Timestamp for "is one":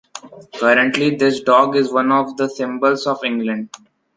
1.75-2.11